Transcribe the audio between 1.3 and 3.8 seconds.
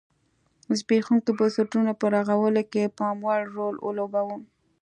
بنسټونه په رغولو کې پاموړ رول